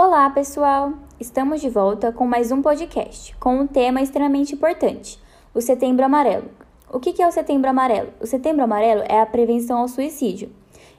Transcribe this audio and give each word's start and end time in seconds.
Olá, 0.00 0.30
pessoal! 0.30 0.92
Estamos 1.18 1.60
de 1.60 1.68
volta 1.68 2.12
com 2.12 2.24
mais 2.24 2.52
um 2.52 2.62
podcast 2.62 3.34
com 3.34 3.58
um 3.58 3.66
tema 3.66 4.00
extremamente 4.00 4.54
importante: 4.54 5.20
o 5.52 5.60
Setembro 5.60 6.04
Amarelo. 6.04 6.48
O 6.88 7.00
que 7.00 7.20
é 7.20 7.26
o 7.26 7.32
Setembro 7.32 7.68
Amarelo? 7.68 8.10
O 8.20 8.24
Setembro 8.24 8.62
Amarelo 8.62 9.02
é 9.08 9.20
a 9.20 9.26
prevenção 9.26 9.80
ao 9.80 9.88
suicídio. 9.88 10.52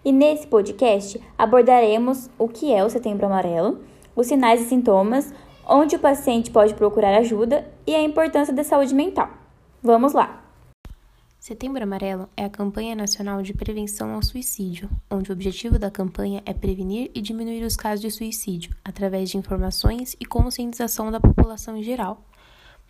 E 0.04 0.12
nesse 0.12 0.46
podcast 0.48 1.18
abordaremos 1.38 2.30
o 2.38 2.50
que 2.50 2.74
é 2.74 2.84
o 2.84 2.90
Setembro 2.90 3.26
Amarelo, 3.26 3.80
os 4.14 4.28
sinais 4.28 4.60
e 4.60 4.66
sintomas, 4.66 5.34
onde 5.66 5.96
o 5.96 6.00
paciente 6.00 6.52
pode 6.52 6.74
procurar 6.74 7.18
ajuda 7.20 7.66
e 7.88 7.96
a 7.96 8.02
importância 8.02 8.54
da 8.54 8.66
saúde 8.66 8.94
mental. 8.94 9.30
Vamos 9.82 10.12
lá! 10.12 10.49
Setembro 11.50 11.82
Amarelo 11.82 12.30
é 12.38 12.46
a 12.46 12.50
campanha 12.50 12.96
nacional 12.96 13.42
de 13.42 13.56
prevenção 13.56 14.14
ao 14.14 14.22
suicídio, 14.22 14.88
onde 15.10 15.32
o 15.32 15.34
objetivo 15.34 15.80
da 15.80 15.90
campanha 15.90 16.44
é 16.46 16.54
prevenir 16.54 17.10
e 17.12 17.20
diminuir 17.20 17.64
os 17.64 17.76
casos 17.76 18.02
de 18.02 18.12
suicídio 18.12 18.76
através 18.86 19.32
de 19.32 19.38
informações 19.38 20.16
e 20.20 20.28
conscientização 20.28 21.10
da 21.10 21.20
população 21.20 21.76
em 21.76 21.82
geral. 21.82 22.24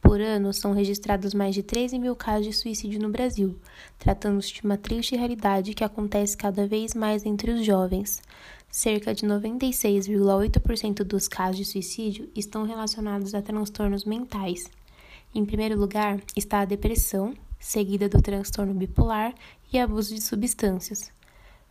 Por 0.01 0.19
ano, 0.19 0.53
são 0.53 0.73
registrados 0.73 1.33
mais 1.33 1.55
de 1.55 1.63
13 1.63 1.97
mil 1.97 2.17
casos 2.17 2.47
de 2.47 2.53
suicídio 2.53 3.01
no 3.01 3.09
Brasil, 3.09 3.57
tratando-se 3.97 4.55
de 4.55 4.61
uma 4.65 4.75
triste 4.75 5.15
realidade 5.15 5.73
que 5.73 5.85
acontece 5.85 6.35
cada 6.35 6.67
vez 6.67 6.93
mais 6.93 7.25
entre 7.25 7.51
os 7.51 7.65
jovens. 7.65 8.21
Cerca 8.69 9.15
de 9.15 9.25
96,8% 9.25 11.05
dos 11.05 11.29
casos 11.29 11.55
de 11.55 11.63
suicídio 11.63 12.29
estão 12.35 12.65
relacionados 12.65 13.33
a 13.33 13.41
transtornos 13.41 14.03
mentais. 14.03 14.69
Em 15.33 15.45
primeiro 15.45 15.79
lugar 15.79 16.19
está 16.35 16.59
a 16.59 16.65
depressão, 16.65 17.33
seguida 17.59 18.07
do 18.07 18.21
transtorno 18.21 18.73
bipolar 18.73 19.35
e 19.71 19.77
abuso 19.77 20.15
de 20.15 20.21
substâncias. 20.21 21.11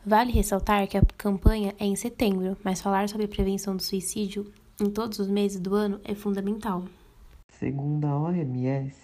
Vale 0.04 0.30
ressaltar 0.30 0.86
que 0.86 0.96
a 0.96 1.02
campanha 1.16 1.74
é 1.78 1.84
em 1.84 1.96
setembro, 1.96 2.56
mas 2.62 2.80
falar 2.80 3.08
sobre 3.08 3.26
a 3.26 3.28
prevenção 3.28 3.74
do 3.74 3.82
suicídio 3.82 4.52
em 4.80 4.90
todos 4.90 5.18
os 5.18 5.28
meses 5.28 5.58
do 5.58 5.74
ano 5.74 6.00
é 6.04 6.14
fundamental. 6.14 6.84
Segundo 7.48 8.06
a 8.06 8.16
OMS, 8.16 8.94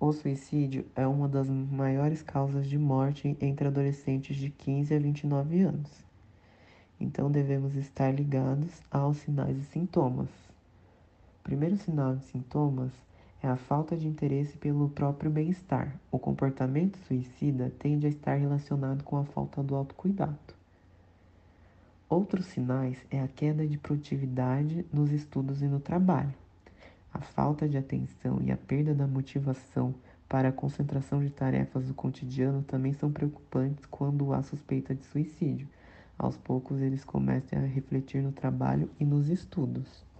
o 0.00 0.12
suicídio 0.12 0.86
é 0.96 1.06
uma 1.06 1.28
das 1.28 1.48
maiores 1.48 2.22
causas 2.22 2.66
de 2.66 2.78
morte 2.78 3.36
entre 3.40 3.68
adolescentes 3.68 4.36
de 4.36 4.50
15 4.50 4.94
a 4.94 4.98
29 4.98 5.60
anos. 5.62 5.90
Então 6.98 7.30
devemos 7.30 7.74
estar 7.74 8.14
ligados 8.14 8.70
aos 8.90 9.18
sinais 9.18 9.56
e 9.58 9.64
sintomas. 9.64 10.28
Primeiro 11.42 11.76
sinal 11.76 12.14
e 12.14 12.20
sintomas 12.20 12.90
é 13.44 13.46
a 13.46 13.56
falta 13.56 13.94
de 13.94 14.08
interesse 14.08 14.56
pelo 14.56 14.88
próprio 14.88 15.30
bem-estar. 15.30 16.00
O 16.10 16.18
comportamento 16.18 16.96
suicida 17.06 17.70
tende 17.78 18.06
a 18.06 18.08
estar 18.08 18.36
relacionado 18.36 19.04
com 19.04 19.18
a 19.18 19.24
falta 19.26 19.62
do 19.62 19.76
autocuidado. 19.76 20.38
Outros 22.08 22.46
sinais 22.46 22.96
é 23.10 23.20
a 23.20 23.28
queda 23.28 23.66
de 23.66 23.76
produtividade 23.76 24.86
nos 24.90 25.12
estudos 25.12 25.60
e 25.60 25.66
no 25.66 25.78
trabalho. 25.78 26.32
A 27.12 27.20
falta 27.20 27.68
de 27.68 27.76
atenção 27.76 28.40
e 28.42 28.50
a 28.50 28.56
perda 28.56 28.94
da 28.94 29.06
motivação 29.06 29.94
para 30.26 30.48
a 30.48 30.52
concentração 30.52 31.22
de 31.22 31.28
tarefas 31.28 31.86
do 31.86 31.92
cotidiano 31.92 32.62
também 32.62 32.94
são 32.94 33.12
preocupantes 33.12 33.84
quando 33.84 34.32
há 34.32 34.42
suspeita 34.42 34.94
de 34.94 35.04
suicídio. 35.04 35.68
Aos 36.16 36.38
poucos, 36.38 36.80
eles 36.80 37.04
começam 37.04 37.58
a 37.58 37.66
refletir 37.66 38.22
no 38.22 38.32
trabalho 38.32 38.88
e 38.98 39.04
nos 39.04 39.28
estudos. 39.28 40.13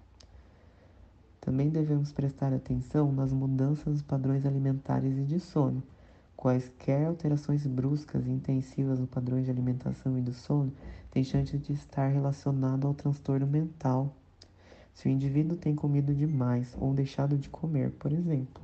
Também 1.45 1.69
devemos 1.69 2.11
prestar 2.11 2.55
atenção 2.55 3.13
nas 3.13 3.31
mudanças 3.31 3.93
dos 3.93 4.03
padrões 4.03 4.47
alimentares 4.47 5.19
e 5.19 5.25
de 5.25 5.39
sono. 5.39 5.83
Quaisquer 6.35 7.07
alterações 7.07 7.67
bruscas 7.67 8.27
e 8.27 8.31
intensivas 8.31 8.99
no 8.99 9.07
padrão 9.07 9.43
de 9.43 9.51
alimentação 9.51 10.17
e 10.17 10.23
do 10.23 10.33
sono 10.33 10.73
têm 11.11 11.23
chance 11.23 11.59
de 11.59 11.75
estar 11.75 12.09
relacionado 12.09 12.87
ao 12.87 12.95
transtorno 12.95 13.47
mental. 13.47 14.17
Se 14.95 15.07
o 15.07 15.11
indivíduo 15.11 15.55
tem 15.55 15.75
comido 15.75 16.15
demais 16.15 16.75
ou 16.81 16.95
deixado 16.95 17.37
de 17.37 17.51
comer, 17.51 17.91
por 17.91 18.11
exemplo. 18.11 18.63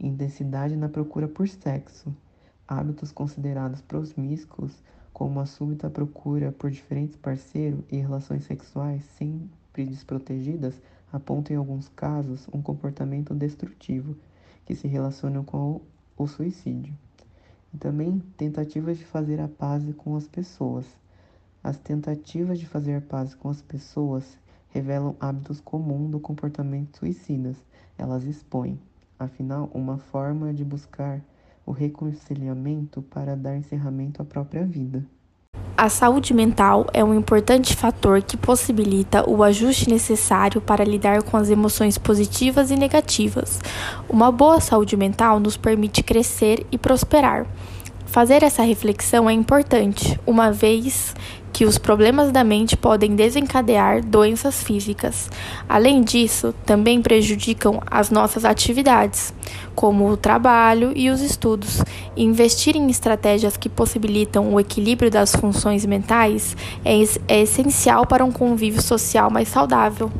Intensidade 0.00 0.74
na 0.74 0.88
procura 0.88 1.28
por 1.28 1.48
sexo. 1.48 2.12
Hábitos 2.66 3.12
considerados 3.12 3.80
promíscuos, 3.80 4.82
como 5.12 5.38
a 5.38 5.46
súbita 5.46 5.88
procura 5.88 6.50
por 6.50 6.72
diferentes 6.72 7.16
parceiros 7.16 7.84
e 7.88 7.98
relações 7.98 8.42
sexuais 8.44 9.04
sempre 9.16 9.86
desprotegidas, 9.86 10.74
apontam 11.12 11.54
em 11.54 11.58
alguns 11.58 11.88
casos 11.88 12.48
um 12.52 12.62
comportamento 12.62 13.34
destrutivo 13.34 14.16
que 14.64 14.74
se 14.74 14.86
relaciona 14.86 15.42
com 15.42 15.80
o 16.16 16.26
suicídio. 16.26 16.94
E 17.72 17.78
também 17.78 18.20
tentativas 18.36 18.98
de 18.98 19.04
fazer 19.04 19.40
a 19.40 19.48
paz 19.48 19.84
com 19.96 20.16
as 20.16 20.26
pessoas. 20.26 20.86
As 21.62 21.76
tentativas 21.76 22.58
de 22.58 22.66
fazer 22.66 22.96
a 22.96 23.00
paz 23.00 23.34
com 23.34 23.48
as 23.48 23.62
pessoas 23.62 24.38
revelam 24.70 25.16
hábitos 25.20 25.60
comuns 25.60 26.10
do 26.10 26.20
comportamento 26.20 26.98
suicidas. 26.98 27.56
Elas 27.98 28.24
expõem, 28.24 28.80
afinal, 29.18 29.70
uma 29.74 29.98
forma 29.98 30.54
de 30.54 30.64
buscar 30.64 31.20
o 31.66 31.72
reconciliamento 31.72 33.02
para 33.02 33.36
dar 33.36 33.56
encerramento 33.56 34.22
à 34.22 34.24
própria 34.24 34.64
vida. 34.64 35.04
A 35.82 35.88
saúde 35.88 36.34
mental 36.34 36.86
é 36.92 37.02
um 37.02 37.14
importante 37.14 37.74
fator 37.74 38.20
que 38.20 38.36
possibilita 38.36 39.26
o 39.26 39.42
ajuste 39.42 39.88
necessário 39.88 40.60
para 40.60 40.84
lidar 40.84 41.22
com 41.22 41.38
as 41.38 41.48
emoções 41.48 41.96
positivas 41.96 42.70
e 42.70 42.76
negativas. 42.76 43.58
Uma 44.06 44.30
boa 44.30 44.60
saúde 44.60 44.94
mental 44.94 45.40
nos 45.40 45.56
permite 45.56 46.02
crescer 46.02 46.66
e 46.70 46.76
prosperar. 46.76 47.46
Fazer 48.04 48.42
essa 48.42 48.62
reflexão 48.62 49.30
é 49.30 49.32
importante, 49.32 50.20
uma 50.26 50.52
vez 50.52 51.14
que 51.60 51.66
os 51.66 51.76
problemas 51.76 52.32
da 52.32 52.42
mente 52.42 52.74
podem 52.74 53.14
desencadear 53.14 54.02
doenças 54.02 54.62
físicas. 54.62 55.28
Além 55.68 56.00
disso, 56.02 56.54
também 56.64 57.02
prejudicam 57.02 57.82
as 57.90 58.10
nossas 58.10 58.46
atividades, 58.46 59.34
como 59.74 60.08
o 60.08 60.16
trabalho 60.16 60.90
e 60.96 61.10
os 61.10 61.20
estudos. 61.20 61.82
investir 62.16 62.76
em 62.76 62.88
estratégias 62.88 63.58
que 63.58 63.68
possibilitam 63.68 64.54
o 64.54 64.58
equilíbrio 64.58 65.10
das 65.10 65.36
funções 65.36 65.84
mentais 65.84 66.56
é, 66.82 66.94
é 67.28 67.42
essencial 67.42 68.06
para 68.06 68.24
um 68.24 68.32
convívio 68.32 68.80
social 68.80 69.30
mais 69.30 69.48
saudável. 69.48 70.10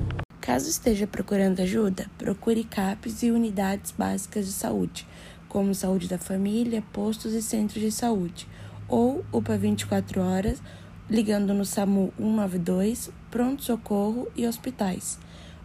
Caso 0.43 0.69
esteja 0.69 1.07
procurando 1.07 1.61
ajuda, 1.61 2.05
procure 2.19 2.65
CAPs 2.65 3.23
e 3.23 3.31
unidades 3.31 3.95
básicas 3.97 4.45
de 4.45 4.53
saúde, 4.53 5.07
como 5.49 5.75
saúde 5.75 6.07
da 6.07 6.19
família, 6.19 6.85
postos 6.93 7.33
e 7.33 7.41
centros 7.41 7.83
de 7.83 7.91
saúde, 7.91 8.47
ou 8.87 9.25
UPA 9.33 9.57
24 9.57 10.21
horas 10.21 10.61
ligando 11.11 11.53
no 11.53 11.65
SAMU 11.65 12.13
192, 12.17 13.11
pronto-socorro 13.31 14.29
e 14.37 14.47
hospitais, 14.47 15.19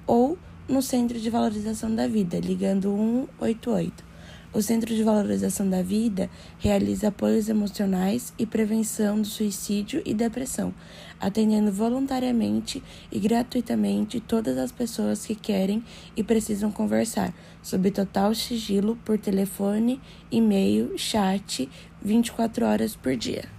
ou 0.07 0.38
no 0.67 0.81
Centro 0.81 1.19
de 1.19 1.29
Valorização 1.29 1.94
da 1.94 2.07
Vida, 2.07 2.39
ligando 2.39 2.89
188. 3.39 4.03
O 4.51 4.61
Centro 4.61 4.95
de 4.95 5.03
Valorização 5.03 5.69
da 5.69 5.84
Vida 5.84 6.29
realiza 6.57 7.09
apoios 7.09 7.50
emocionais 7.50 8.34
e 8.39 8.45
prevenção 8.45 9.22
do 9.22 9.28
suicídio 9.28 10.01
e 10.05 10.13
depressão, 10.13 10.73
atendendo 11.19 11.72
voluntariamente 11.72 12.81
e 13.11 13.19
gratuitamente 13.19 14.19
todas 14.22 14.57
as 14.57 14.72
pessoas 14.72 15.25
que 15.25 15.35
querem 15.35 15.84
e 16.16 16.23
precisam 16.23 16.72
conversar, 16.72 17.34
sob 17.61 17.91
total 17.91 18.34
sigilo 18.34 18.97
por 19.03 19.19
telefone, 19.19 20.01
e-mail, 20.31 20.97
chat, 20.97 21.69
24 22.01 22.66
horas 22.66 22.95
por 22.95 23.16
dia. 23.16 23.54